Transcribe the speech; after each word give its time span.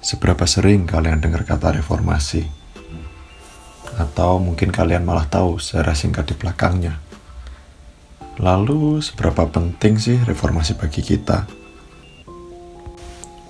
Seberapa 0.00 0.48
sering 0.48 0.88
kalian 0.88 1.20
dengar 1.20 1.44
kata 1.44 1.76
reformasi? 1.76 2.48
Atau 4.00 4.40
mungkin 4.40 4.72
kalian 4.72 5.04
malah 5.04 5.28
tahu 5.28 5.60
secara 5.60 5.92
singkat 5.92 6.24
di 6.24 6.40
belakangnya. 6.40 6.96
Lalu, 8.40 9.04
seberapa 9.04 9.44
penting 9.52 10.00
sih 10.00 10.16
reformasi 10.24 10.80
bagi 10.80 11.04
kita? 11.04 11.44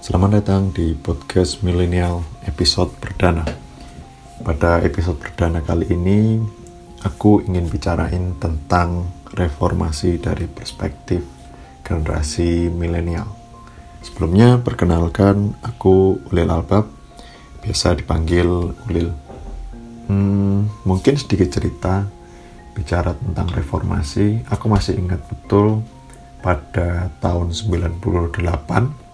Selamat 0.03 0.43
datang 0.43 0.75
di 0.75 0.99
podcast 0.99 1.63
milenial 1.63 2.27
episode 2.43 2.91
perdana. 2.99 3.47
Pada 4.43 4.83
episode 4.83 5.23
perdana 5.23 5.63
kali 5.63 5.87
ini, 5.87 6.43
aku 7.07 7.47
ingin 7.47 7.71
bicarain 7.71 8.35
tentang 8.43 9.07
reformasi 9.39 10.19
dari 10.19 10.51
perspektif 10.51 11.23
generasi 11.87 12.67
milenial. 12.75 13.40
Sebelumnya, 14.01 14.61
perkenalkan 14.61 15.57
aku 15.61 16.21
Ulil 16.33 16.49
Albab, 16.49 16.89
biasa 17.61 17.97
dipanggil 17.97 18.73
Ulil. 18.89 19.13
Hmm, 20.09 20.67
mungkin 20.89 21.15
sedikit 21.21 21.53
cerita 21.53 22.09
bicara 22.73 23.13
tentang 23.13 23.53
reformasi. 23.53 24.43
Aku 24.49 24.73
masih 24.73 24.97
ingat 24.97 25.21
betul 25.29 25.85
pada 26.41 27.13
tahun 27.21 27.53
98 27.53 29.11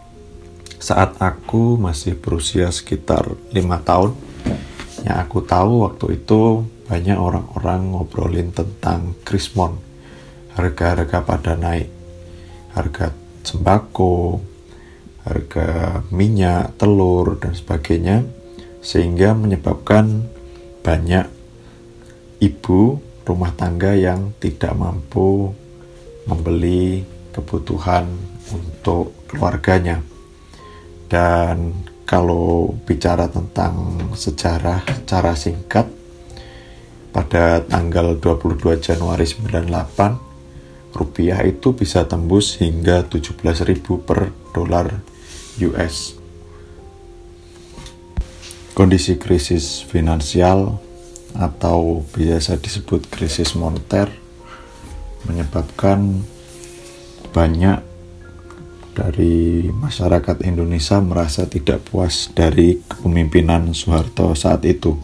saat 0.76 1.16
aku 1.18 1.80
masih 1.80 2.14
berusia 2.20 2.68
sekitar 2.68 3.24
lima 3.50 3.80
tahun. 3.80 4.14
Yang 5.02 5.18
aku 5.22 5.38
tahu 5.42 5.72
waktu 5.86 6.06
itu 6.20 6.66
banyak 6.86 7.18
orang-orang 7.18 7.80
ngobrolin 7.94 8.50
tentang 8.54 9.16
krismon. 9.26 9.78
Harga-harga 10.54 11.20
pada 11.24 11.52
naik. 11.58 11.90
Harga 12.76 13.12
sembako, 13.44 14.40
harga 15.26 16.00
minyak, 16.14 16.78
telur, 16.78 17.42
dan 17.42 17.52
sebagainya, 17.52 18.22
sehingga 18.78 19.34
menyebabkan 19.34 20.30
banyak 20.86 21.26
ibu 22.38 23.02
rumah 23.26 23.50
tangga 23.58 23.98
yang 23.98 24.30
tidak 24.38 24.70
mampu 24.78 25.50
membeli 26.30 27.02
kebutuhan 27.34 28.06
untuk 28.54 29.26
keluarganya. 29.26 29.98
Dan 31.10 31.74
kalau 32.06 32.70
bicara 32.86 33.26
tentang 33.26 33.98
sejarah 34.14 34.86
cara 35.10 35.34
singkat, 35.34 35.90
pada 37.10 37.64
tanggal 37.66 38.14
22 38.14 38.78
Januari 38.78 39.26
98, 39.26 40.94
rupiah 40.94 41.42
itu 41.42 41.74
bisa 41.74 42.06
tembus 42.06 42.62
hingga 42.62 43.02
17.000 43.10 44.06
per 44.06 44.30
dolar 44.54 45.05
US. 45.64 46.16
Kondisi 48.76 49.16
krisis 49.16 49.80
finansial 49.80 50.76
atau 51.36 52.04
biasa 52.12 52.60
disebut 52.60 53.08
krisis 53.08 53.56
moneter 53.56 54.08
menyebabkan 55.24 56.24
banyak 57.32 57.80
dari 58.96 59.68
masyarakat 59.68 60.40
Indonesia 60.48 60.96
merasa 61.04 61.44
tidak 61.44 61.84
puas 61.92 62.32
dari 62.32 62.80
kepemimpinan 62.88 63.76
Soeharto 63.76 64.32
saat 64.32 64.64
itu 64.64 64.96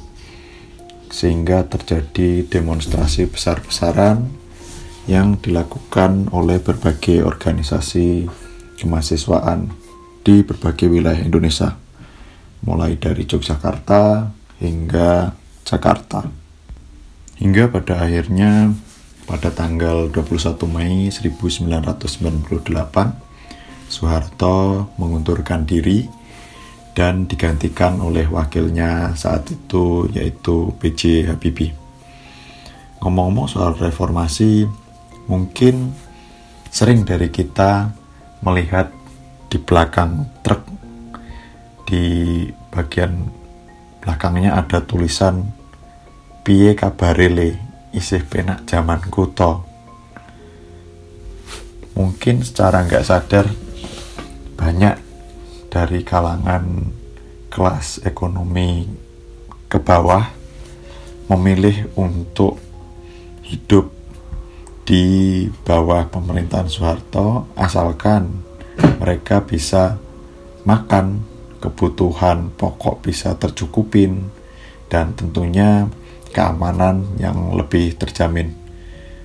sehingga 1.13 1.69
terjadi 1.69 2.49
demonstrasi 2.49 3.29
besar-besaran 3.29 4.33
yang 5.05 5.37
dilakukan 5.37 6.33
oleh 6.33 6.57
berbagai 6.57 7.21
organisasi 7.21 8.33
kemahasiswaan 8.81 9.82
di 10.23 10.47
berbagai 10.47 10.87
wilayah 10.87 11.19
Indonesia, 11.19 11.75
mulai 12.63 12.95
dari 12.99 13.27
Yogyakarta 13.27 14.31
hingga 14.63 15.35
Jakarta. 15.67 16.23
Hingga 17.43 17.75
pada 17.75 18.07
akhirnya 18.07 18.71
pada 19.27 19.51
tanggal 19.51 20.07
21 20.15 20.63
Mei 20.71 21.11
1998, 21.11 22.23
Soeharto 23.91 24.89
mengundurkan 24.97 25.67
diri 25.67 26.07
dan 26.95 27.27
digantikan 27.27 27.99
oleh 27.99 28.29
wakilnya 28.31 29.17
saat 29.19 29.49
itu 29.51 30.07
yaitu 30.13 30.71
B.J. 30.79 31.33
Habibie. 31.33 31.75
Ngomong-ngomong 33.03 33.51
soal 33.51 33.75
reformasi, 33.75 34.71
mungkin 35.27 35.91
sering 36.71 37.03
dari 37.03 37.29
kita 37.35 37.91
melihat 38.47 39.02
di 39.53 39.61
belakang 39.61 40.41
truk. 40.41 40.65
Di 41.85 42.49
bagian 42.73 43.29
belakangnya 44.01 44.57
ada 44.57 44.81
tulisan 44.81 45.53
piye 46.41 46.73
kabarele 46.73 47.61
isih 47.93 48.25
penak 48.25 48.65
zaman 48.65 49.05
kuto 49.13 49.69
mungkin 51.93 52.41
secara 52.41 52.89
nggak 52.89 53.05
sadar 53.05 53.47
banyak 54.57 54.97
dari 55.69 56.01
kalangan 56.03 56.89
kelas 57.53 58.01
ekonomi 58.09 58.89
ke 59.69 59.77
bawah 59.77 60.25
memilih 61.29 61.93
untuk 62.01 62.57
hidup 63.45 63.93
di 64.83 65.47
bawah 65.63 66.09
pemerintahan 66.09 66.67
Soeharto 66.67 67.53
asalkan 67.55 68.41
mereka 69.03 69.43
bisa 69.43 69.99
makan, 70.63 71.23
kebutuhan 71.59 72.55
pokok 72.55 73.03
bisa 73.03 73.35
tercukupin, 73.39 74.31
dan 74.87 75.17
tentunya 75.17 75.89
keamanan 76.33 77.17
yang 77.21 77.55
lebih 77.57 77.97
terjamin. 77.97 78.55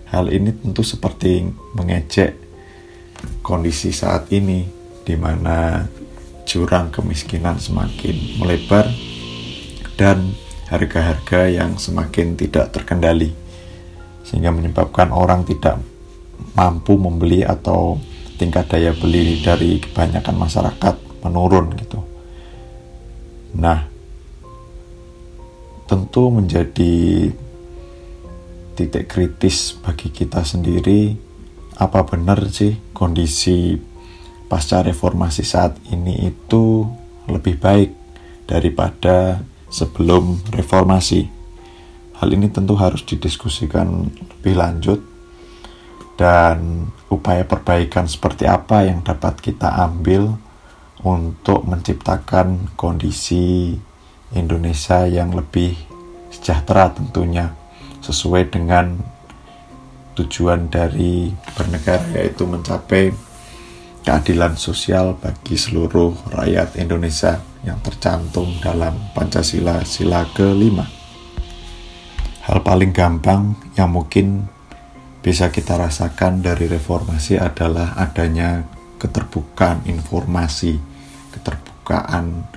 Hal 0.07 0.31
ini 0.31 0.55
tentu 0.55 0.83
seperti 0.87 1.43
mengejek 1.75 2.39
kondisi 3.43 3.91
saat 3.91 4.31
ini 4.31 4.63
di 5.03 5.15
mana 5.19 5.83
jurang 6.47 6.87
kemiskinan 6.91 7.59
semakin 7.59 8.39
melebar 8.39 8.87
dan 9.99 10.31
harga-harga 10.71 11.51
yang 11.51 11.75
semakin 11.75 12.39
tidak 12.39 12.71
terkendali 12.71 13.31
sehingga 14.27 14.51
menyebabkan 14.51 15.11
orang 15.11 15.47
tidak 15.47 15.79
mampu 16.55 16.99
membeli 16.99 17.47
atau 17.47 17.95
tingkat 18.37 18.69
daya 18.69 18.93
beli 18.93 19.41
dari 19.41 19.81
kebanyakan 19.81 20.35
masyarakat 20.37 20.95
menurun 21.25 21.73
gitu. 21.75 21.99
Nah, 23.57 23.89
tentu 25.89 26.29
menjadi 26.29 26.93
titik 28.77 29.09
kritis 29.09 29.73
bagi 29.73 30.13
kita 30.13 30.45
sendiri 30.45 31.17
apa 31.81 32.05
benar 32.05 32.45
sih 32.53 32.77
kondisi 32.93 33.73
pasca 34.45 34.85
reformasi 34.85 35.41
saat 35.41 35.81
ini 35.89 36.29
itu 36.29 36.85
lebih 37.25 37.57
baik 37.57 37.89
daripada 38.45 39.41
sebelum 39.67 40.39
reformasi. 40.53 41.27
Hal 42.17 42.33
ini 42.33 42.49
tentu 42.49 42.73
harus 42.77 43.05
didiskusikan 43.05 44.09
lebih 44.09 44.57
lanjut 44.57 45.16
dan 46.17 46.89
upaya 47.13 47.45
perbaikan 47.45 48.09
seperti 48.09 48.49
apa 48.49 48.83
yang 48.89 49.05
dapat 49.05 49.37
kita 49.39 49.69
ambil 49.85 50.35
untuk 51.05 51.63
menciptakan 51.63 52.73
kondisi 52.73 53.77
Indonesia 54.33 55.05
yang 55.05 55.31
lebih 55.31 55.77
sejahtera 56.33 56.91
tentunya 56.91 57.53
sesuai 58.01 58.49
dengan 58.49 58.97
tujuan 60.17 60.67
dari 60.73 61.29
bernegara 61.53 62.17
yaitu 62.17 62.49
mencapai 62.49 63.13
keadilan 64.01 64.57
sosial 64.57 65.13
bagi 65.21 65.53
seluruh 65.53 66.33
rakyat 66.33 66.81
Indonesia 66.81 67.37
yang 67.61 67.77
tercantum 67.85 68.57
dalam 68.63 68.95
Pancasila 69.13 69.85
sila 69.85 70.25
kelima. 70.33 70.87
Hal 72.47 72.63
paling 72.63 72.95
gampang 72.95 73.59
yang 73.75 73.91
mungkin 73.91 74.47
bisa 75.27 75.51
kita 75.51 75.75
rasakan 75.75 76.39
dari 76.39 76.71
reformasi 76.71 77.35
adalah 77.35 77.99
adanya 77.99 78.63
keterbukaan 78.95 79.83
informasi, 79.83 80.79
keterbukaan 81.35 82.47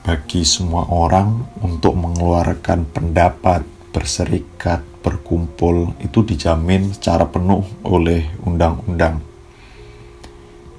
bagi 0.00 0.48
semua 0.48 0.88
orang 0.88 1.44
untuk 1.60 2.00
mengeluarkan 2.00 2.88
pendapat, 2.88 3.68
berserikat, 3.92 4.80
berkumpul 5.04 5.92
itu 6.00 6.24
dijamin 6.24 6.96
secara 6.96 7.28
penuh 7.28 7.68
oleh 7.84 8.24
undang-undang. 8.40 9.20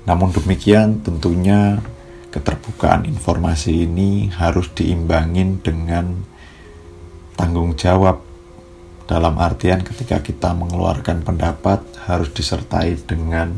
Namun 0.10 0.34
demikian 0.34 1.06
tentunya 1.06 1.86
keterbukaan 2.34 3.06
informasi 3.06 3.86
ini 3.86 4.34
harus 4.34 4.74
diimbangin 4.74 5.62
dengan 5.62 6.26
tanggung 7.38 7.78
jawab 7.78 8.25
dalam 9.06 9.38
artian 9.38 9.86
ketika 9.86 10.22
kita 10.22 10.58
mengeluarkan 10.58 11.22
pendapat 11.22 11.82
harus 12.10 12.34
disertai 12.34 12.98
dengan 13.06 13.54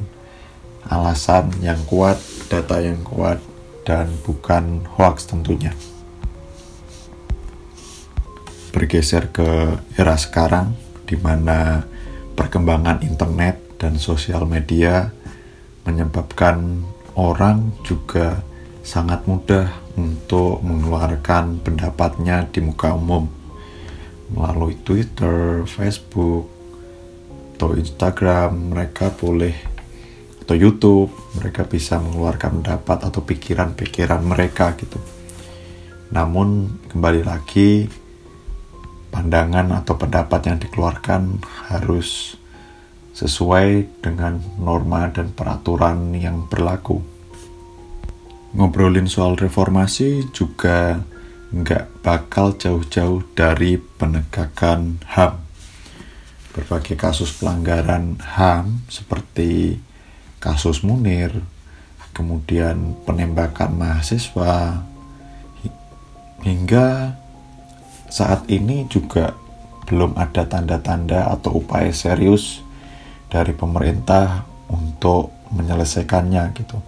alasan 0.88 1.52
yang 1.64 1.80
kuat, 1.88 2.20
data 2.52 2.80
yang 2.84 3.00
kuat, 3.04 3.40
dan 3.88 4.12
bukan 4.28 4.84
hoax 5.00 5.32
tentunya. 5.32 5.72
Bergeser 8.76 9.32
ke 9.32 9.80
era 9.96 10.20
sekarang 10.20 10.76
di 11.08 11.16
mana 11.16 11.88
perkembangan 12.36 13.02
internet 13.08 13.80
dan 13.80 13.96
sosial 13.96 14.44
media 14.44 15.16
menyebabkan 15.88 16.84
orang 17.16 17.72
juga 17.88 18.44
sangat 18.84 19.24
mudah 19.24 19.72
untuk 19.96 20.60
mengeluarkan 20.62 21.64
pendapatnya 21.64 22.44
di 22.52 22.60
muka 22.60 22.94
umum 22.94 23.47
melalui 24.32 24.76
Twitter, 24.84 25.64
Facebook, 25.64 26.52
atau 27.58 27.74
Instagram 27.74 28.76
mereka 28.76 29.10
boleh 29.10 29.56
atau 30.48 30.56
YouTube 30.56 31.12
mereka 31.36 31.68
bisa 31.68 32.00
mengeluarkan 32.00 32.64
pendapat 32.64 33.04
atau 33.04 33.20
pikiran-pikiran 33.26 34.22
mereka 34.24 34.78
gitu. 34.80 34.96
Namun 36.14 36.80
kembali 36.88 37.28
lagi 37.28 37.90
pandangan 39.12 39.74
atau 39.76 39.98
pendapat 40.00 40.40
yang 40.48 40.58
dikeluarkan 40.62 41.44
harus 41.74 42.40
sesuai 43.18 44.00
dengan 44.06 44.38
norma 44.62 45.10
dan 45.10 45.34
peraturan 45.34 46.14
yang 46.14 46.46
berlaku. 46.46 47.02
Ngobrolin 48.54 49.10
soal 49.10 49.36
reformasi 49.36 50.30
juga 50.32 51.02
nggak 51.48 52.04
bakal 52.04 52.56
jauh-jauh 52.60 53.24
dari 53.32 53.80
penegakan 53.80 55.00
HAM. 55.08 55.40
Berbagai 56.52 57.00
kasus 57.00 57.32
pelanggaran 57.38 58.20
HAM 58.20 58.84
seperti 58.92 59.80
kasus 60.44 60.84
Munir, 60.84 61.32
kemudian 62.12 62.98
penembakan 63.06 63.78
mahasiswa, 63.78 64.84
hingga 66.44 67.16
saat 68.08 68.48
ini 68.52 68.88
juga 68.88 69.38
belum 69.88 70.20
ada 70.20 70.44
tanda-tanda 70.44 71.32
atau 71.32 71.64
upaya 71.64 71.96
serius 71.96 72.60
dari 73.32 73.56
pemerintah 73.56 74.44
untuk 74.68 75.32
menyelesaikannya 75.56 76.44
gitu. 76.60 76.80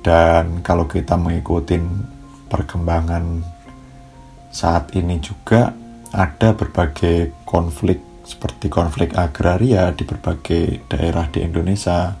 Dan 0.00 0.62
kalau 0.62 0.86
kita 0.86 1.18
mengikuti 1.18 1.76
perkembangan 2.50 3.46
saat 4.50 4.90
ini 4.98 5.22
juga 5.22 5.70
ada 6.10 6.58
berbagai 6.58 7.46
konflik 7.46 8.02
seperti 8.26 8.66
konflik 8.66 9.14
agraria 9.14 9.94
di 9.94 10.02
berbagai 10.02 10.90
daerah 10.90 11.30
di 11.30 11.46
Indonesia. 11.46 12.18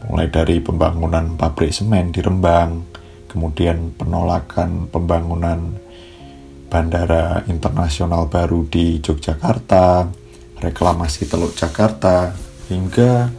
Mulai 0.00 0.28
dari 0.32 0.60
pembangunan 0.60 1.36
pabrik 1.36 1.72
semen 1.72 2.12
di 2.12 2.20
Rembang 2.24 2.88
kemudian 3.28 3.92
penolakan 3.94 4.88
pembangunan 4.88 5.76
bandara 6.66 7.44
internasional 7.46 8.26
baru 8.26 8.66
di 8.66 8.98
Yogyakarta 8.98 10.08
reklamasi 10.60 11.26
Teluk 11.26 11.56
Jakarta 11.56 12.36
hingga 12.68 13.32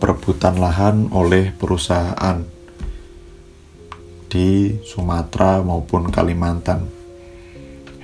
perebutan 0.00 0.58
lahan 0.58 1.12
oleh 1.12 1.52
perusahaan 1.54 2.42
di 4.32 4.80
Sumatera 4.80 5.60
maupun 5.60 6.08
Kalimantan. 6.08 6.88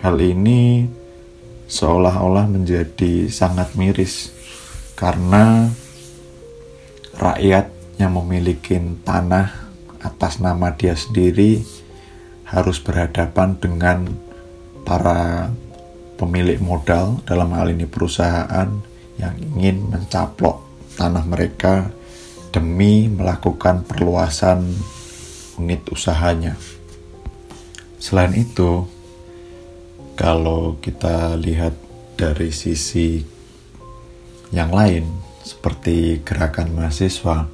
Hal 0.04 0.20
ini 0.20 0.84
seolah-olah 1.64 2.44
menjadi 2.52 3.32
sangat 3.32 3.72
miris 3.80 4.28
karena 4.92 5.72
rakyat 7.16 7.72
yang 7.96 8.12
memiliki 8.20 8.76
tanah 9.08 9.72
atas 10.04 10.38
nama 10.38 10.76
dia 10.76 10.92
sendiri 10.92 11.64
harus 12.44 12.76
berhadapan 12.76 13.56
dengan 13.56 14.06
para 14.84 15.48
pemilik 16.20 16.60
modal 16.60 17.24
dalam 17.24 17.56
hal 17.56 17.72
ini 17.72 17.88
perusahaan 17.88 18.68
yang 19.16 19.34
ingin 19.56 19.90
mencaplok 19.90 20.62
tanah 20.94 21.24
mereka 21.26 21.90
demi 22.54 23.10
melakukan 23.10 23.82
perluasan 23.84 24.72
unit 25.58 25.82
usahanya. 25.90 26.54
Selain 27.98 28.32
itu, 28.38 28.86
kalau 30.14 30.78
kita 30.78 31.34
lihat 31.34 31.74
dari 32.18 32.50
sisi 32.54 33.22
yang 34.54 34.72
lain 34.72 35.06
seperti 35.44 36.24
gerakan 36.26 36.74
mahasiswa 36.74 37.46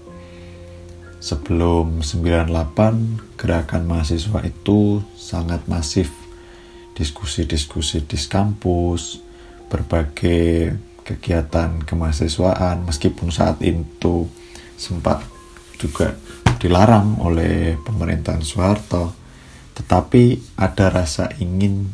sebelum 1.25 2.05
98 2.05 3.41
gerakan 3.41 3.83
mahasiswa 3.89 4.45
itu 4.45 5.01
sangat 5.17 5.65
masif 5.65 6.13
diskusi-diskusi 6.95 8.05
di 8.05 8.17
kampus 8.17 9.19
berbagai 9.73 10.77
kegiatan 11.05 11.85
kemahasiswaan 11.85 12.85
meskipun 12.89 13.29
saat 13.29 13.61
itu 13.61 14.29
sempat 14.77 15.21
juga 15.77 16.17
dilarang 16.57 17.21
oleh 17.23 17.77
pemerintahan 17.79 18.43
Soeharto. 18.43 19.15
Tetapi 19.75 20.55
ada 20.59 20.87
rasa 20.89 21.31
ingin 21.43 21.91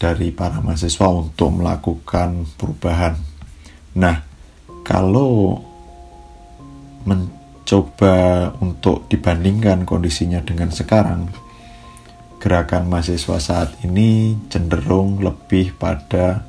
dari 0.00 0.32
para 0.32 0.62
mahasiswa 0.64 1.06
untuk 1.12 1.60
melakukan 1.60 2.48
perubahan. 2.56 3.18
Nah 4.00 4.16
kalau 4.86 5.60
mencoba 7.04 8.50
untuk 8.64 9.10
dibandingkan 9.12 9.84
kondisinya 9.84 10.40
dengan 10.40 10.72
sekarang 10.72 11.28
gerakan 12.40 12.88
mahasiswa 12.88 13.36
saat 13.36 13.70
ini 13.84 14.32
cenderung 14.48 15.20
lebih 15.20 15.76
pada 15.76 16.48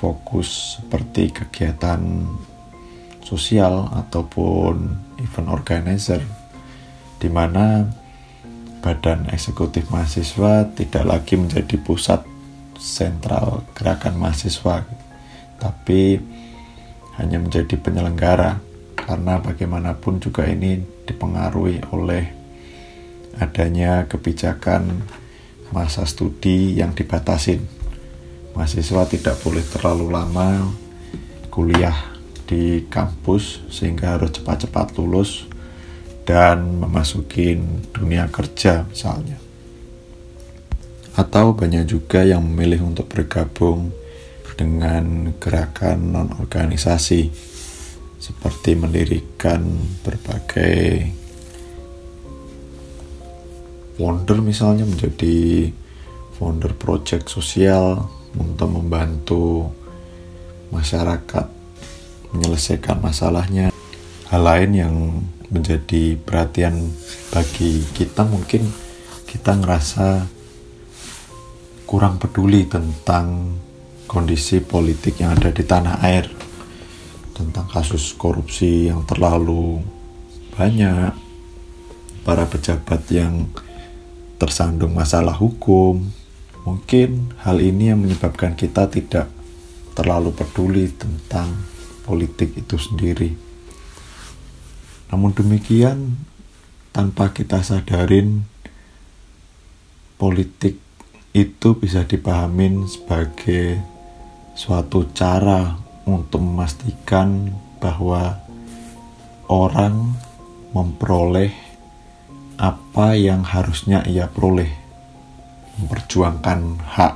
fokus 0.00 0.80
seperti 0.80 1.28
kegiatan 1.28 2.24
sosial 3.20 3.92
ataupun 3.92 4.96
event 5.20 5.48
organizer 5.52 6.24
di 7.20 7.28
mana 7.28 7.84
badan 8.80 9.28
eksekutif 9.28 9.92
mahasiswa 9.92 10.72
tidak 10.72 11.04
lagi 11.04 11.36
menjadi 11.36 11.76
pusat 11.76 12.24
sentral 12.80 13.62
gerakan 13.76 14.16
mahasiswa 14.16 14.88
tapi 15.60 16.16
hanya 17.20 17.36
menjadi 17.36 17.76
penyelenggara 17.76 18.56
karena 18.96 19.36
bagaimanapun 19.44 20.16
juga 20.22 20.48
ini 20.48 20.80
dipengaruhi 21.04 21.84
oleh 21.92 22.24
adanya 23.36 24.08
kebijakan 24.08 25.04
masa 25.70 26.02
studi 26.08 26.78
yang 26.78 26.96
dibatasin. 26.96 27.62
Mahasiswa 28.56 29.06
tidak 29.06 29.38
boleh 29.44 29.62
terlalu 29.62 30.10
lama 30.10 30.70
kuliah 31.50 31.94
di 32.50 32.82
kampus 32.90 33.62
sehingga 33.70 34.18
harus 34.18 34.34
cepat-cepat 34.34 34.98
lulus 34.98 35.46
dan 36.26 36.82
memasuki 36.82 37.54
dunia 37.94 38.26
kerja 38.26 38.90
misalnya. 38.90 39.38
Atau 41.14 41.54
banyak 41.54 41.86
juga 41.86 42.26
yang 42.26 42.42
memilih 42.42 42.90
untuk 42.90 43.06
bergabung 43.06 43.94
dengan 44.58 45.30
gerakan 45.38 46.10
non-organisasi 46.10 47.30
seperti 48.20 48.76
mendirikan 48.76 49.64
berbagai 50.04 51.08
founder 53.96 54.44
misalnya 54.44 54.84
menjadi 54.84 55.70
founder 56.36 56.76
project 56.76 57.32
sosial 57.32 58.04
untuk 58.36 58.68
membantu 58.68 59.72
masyarakat 60.68 61.59
menyelesaikan 62.34 63.02
masalahnya. 63.02 63.70
Hal 64.30 64.42
lain 64.46 64.70
yang 64.76 64.94
menjadi 65.50 66.14
perhatian 66.14 66.94
bagi 67.34 67.82
kita 67.94 68.22
mungkin 68.22 68.70
kita 69.26 69.58
ngerasa 69.58 70.26
kurang 71.86 72.22
peduli 72.22 72.70
tentang 72.70 73.58
kondisi 74.06 74.62
politik 74.62 75.18
yang 75.18 75.34
ada 75.34 75.50
di 75.50 75.66
tanah 75.66 75.98
air 76.06 76.30
tentang 77.34 77.66
kasus 77.66 78.14
korupsi 78.14 78.86
yang 78.86 79.02
terlalu 79.06 79.82
banyak 80.54 81.10
para 82.22 82.46
pejabat 82.46 83.02
yang 83.10 83.50
tersandung 84.38 84.94
masalah 84.94 85.34
hukum 85.34 86.10
Mungkin 86.60 87.32
hal 87.40 87.56
ini 87.64 87.88
yang 87.88 88.04
menyebabkan 88.04 88.52
kita 88.52 88.84
tidak 88.92 89.32
terlalu 89.96 90.28
peduli 90.36 90.92
tentang 90.92 91.56
politik 92.10 92.58
itu 92.58 92.74
sendiri. 92.74 93.30
Namun 95.14 95.30
demikian, 95.30 96.18
tanpa 96.90 97.30
kita 97.30 97.62
sadarin, 97.62 98.42
politik 100.18 100.82
itu 101.30 101.78
bisa 101.78 102.02
dipahamin 102.02 102.90
sebagai 102.90 103.78
suatu 104.58 105.06
cara 105.14 105.78
untuk 106.02 106.42
memastikan 106.42 107.54
bahwa 107.78 108.42
orang 109.46 110.18
memperoleh 110.74 111.54
apa 112.58 113.14
yang 113.14 113.46
harusnya 113.46 114.02
ia 114.10 114.26
peroleh 114.26 114.68
memperjuangkan 115.78 116.82
hak 116.82 117.14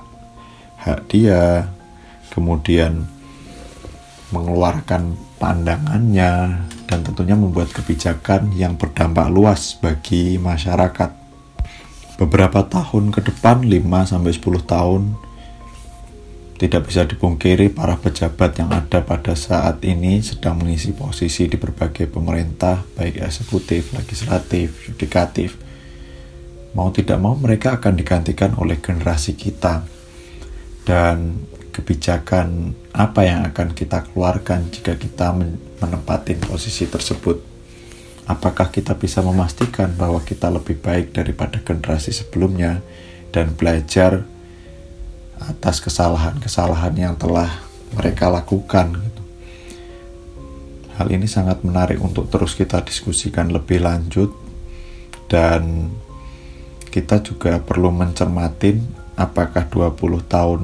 hak 0.80 0.98
dia 1.10 1.68
kemudian 2.32 3.13
mengeluarkan 4.34 5.14
pandangannya 5.38 6.66
dan 6.90 6.98
tentunya 7.06 7.38
membuat 7.38 7.70
kebijakan 7.70 8.50
yang 8.58 8.74
berdampak 8.74 9.30
luas 9.30 9.78
bagi 9.78 10.42
masyarakat 10.42 11.22
beberapa 12.18 12.62
tahun 12.66 13.10
ke 13.10 13.30
depan 13.30 13.66
5 13.66 14.10
sampai 14.10 14.32
10 14.34 14.42
tahun 14.66 15.02
tidak 16.54 16.86
bisa 16.86 17.02
dipungkiri 17.02 17.74
para 17.74 17.98
pejabat 17.98 18.62
yang 18.62 18.70
ada 18.70 19.02
pada 19.02 19.34
saat 19.34 19.82
ini 19.82 20.22
sedang 20.22 20.62
mengisi 20.62 20.94
posisi 20.94 21.50
di 21.50 21.58
berbagai 21.58 22.06
pemerintah, 22.06 22.78
baik 22.94 23.18
eksekutif, 23.20 23.90
legislatif, 23.90 24.86
yudikatif. 24.86 25.58
Mau 26.78 26.94
tidak 26.94 27.18
mau 27.18 27.34
mereka 27.34 27.82
akan 27.82 27.98
digantikan 27.98 28.54
oleh 28.54 28.78
generasi 28.78 29.34
kita. 29.34 29.82
Dan 30.86 31.42
kebijakan 31.74 32.78
apa 32.94 33.26
yang 33.26 33.42
akan 33.50 33.74
kita 33.74 34.06
keluarkan 34.06 34.70
jika 34.70 34.94
kita 34.94 35.34
menempati 35.82 36.38
posisi 36.38 36.86
tersebut? 36.86 37.42
Apakah 38.30 38.70
kita 38.70 38.94
bisa 38.94 39.20
memastikan 39.20 39.90
bahwa 39.98 40.22
kita 40.22 40.48
lebih 40.48 40.78
baik 40.78 41.12
daripada 41.12 41.58
generasi 41.60 42.14
sebelumnya 42.14 42.80
dan 43.34 43.52
belajar 43.58 44.24
atas 45.42 45.82
kesalahan-kesalahan 45.82 46.94
yang 46.94 47.14
telah 47.18 47.50
mereka 47.94 48.30
lakukan. 48.30 48.94
Gitu. 48.96 49.22
Hal 50.94 51.08
ini 51.10 51.26
sangat 51.26 51.66
menarik 51.66 51.98
untuk 51.98 52.30
terus 52.30 52.54
kita 52.54 52.80
diskusikan 52.86 53.50
lebih 53.50 53.82
lanjut 53.82 54.30
dan 55.26 55.90
kita 56.94 57.18
juga 57.26 57.58
perlu 57.58 57.90
mencermatin 57.90 58.78
apakah 59.18 59.66
20 59.66 59.98
tahun 60.30 60.60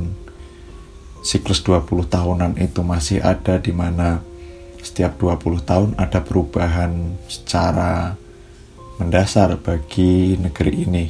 siklus 1.21 1.61
20 1.65 2.09
tahunan 2.09 2.53
itu 2.57 2.81
masih 2.81 3.21
ada 3.21 3.61
di 3.61 3.73
mana 3.77 4.25
setiap 4.81 5.21
20 5.21 5.69
tahun 5.69 5.91
ada 6.01 6.25
perubahan 6.25 7.21
secara 7.29 8.17
mendasar 8.97 9.57
bagi 9.61 10.37
negeri 10.41 10.73
ini. 10.89 11.07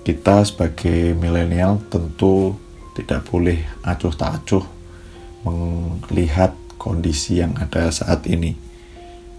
Kita 0.00 0.44
sebagai 0.44 1.12
milenial 1.16 1.80
tentu 1.88 2.56
tidak 2.96 3.28
boleh 3.28 3.60
acuh 3.84 4.12
tak 4.12 4.44
acuh 4.44 4.64
melihat 5.44 6.52
kondisi 6.76 7.40
yang 7.40 7.56
ada 7.56 7.88
saat 7.88 8.28
ini. 8.28 8.56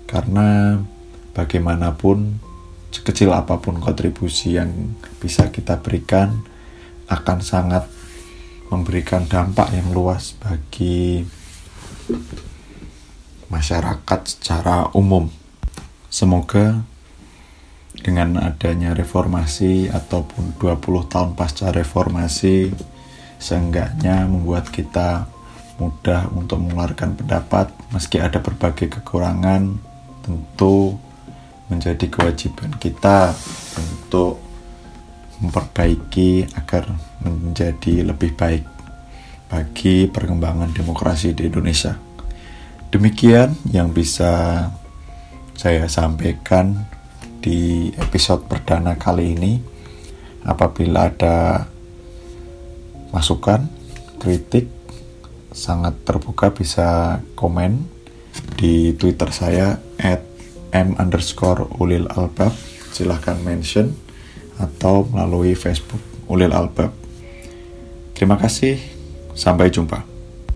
Karena 0.09 0.77
bagaimanapun 1.33 2.41
sekecil 2.91 3.31
apa 3.31 3.61
pun 3.61 3.79
kontribusi 3.79 4.57
yang 4.57 4.97
bisa 5.21 5.49
kita 5.49 5.79
berikan 5.79 6.43
akan 7.07 7.39
sangat 7.39 7.87
memberikan 8.71 9.27
dampak 9.27 9.75
yang 9.75 9.91
luas 9.91 10.31
bagi 10.39 11.27
masyarakat 13.51 14.19
secara 14.23 14.87
umum. 14.95 15.27
Semoga 16.07 16.79
dengan 17.99 18.39
adanya 18.39 18.95
reformasi 18.95 19.91
ataupun 19.91 20.55
20 20.57 21.11
tahun 21.11 21.35
pasca 21.35 21.69
reformasi 21.69 22.71
seenggaknya 23.37 24.25
membuat 24.25 24.71
kita 24.71 25.27
mudah 25.77 26.29
untuk 26.33 26.61
mengeluarkan 26.61 27.17
pendapat 27.17 27.73
meski 27.91 28.21
ada 28.21 28.37
berbagai 28.39 28.87
kekurangan 29.01 29.81
tentu 30.21 30.95
menjadi 31.67 32.05
kewajiban 32.05 32.71
kita 32.77 33.33
untuk 33.77 34.50
memperbaiki 35.41 36.45
agar 36.53 36.93
menjadi 37.25 38.05
lebih 38.05 38.37
baik 38.37 38.63
bagi 39.49 40.07
perkembangan 40.07 40.71
demokrasi 40.71 41.33
di 41.33 41.49
Indonesia. 41.49 41.97
Demikian 42.93 43.57
yang 43.73 43.91
bisa 43.91 44.67
saya 45.57 45.85
sampaikan 45.91 46.87
di 47.41 47.89
episode 47.97 48.45
perdana 48.45 48.95
kali 48.95 49.35
ini. 49.35 49.53
Apabila 50.41 51.09
ada 51.09 51.69
masukan, 53.13 53.69
kritik, 54.17 54.69
sangat 55.51 56.01
terbuka 56.07 56.49
bisa 56.55 57.19
komen 57.37 57.85
di 58.57 58.95
Twitter 58.95 59.29
saya 59.29 59.77
at 59.99 60.23
m 60.71 60.95
underscore 60.97 61.67
ulil 61.77 62.07
albab. 62.15 62.55
Silahkan 62.91 63.37
mention 63.43 63.93
atau 64.61 65.09
melalui 65.09 65.57
Facebook 65.57 66.01
ulil 66.29 66.53
albab. 66.53 66.93
Terima 68.13 68.37
kasih, 68.37 68.77
sampai 69.33 69.73
jumpa. 69.73 70.10